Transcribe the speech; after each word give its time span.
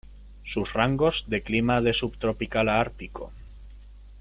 Sus 0.43 0.73
rangos 0.73 1.25
de 1.27 1.43
clima 1.43 1.79
de 1.79 1.93
subtropical 1.93 2.69
a 2.69 2.81
ártico. 2.81 3.31